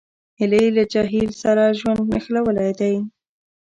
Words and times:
هیلۍ 0.39 0.65
له 0.77 0.83
جهیل 0.93 1.29
سره 1.41 1.63
ژوند 1.79 2.01
نښلولی 2.11 2.71
دی 2.79 2.95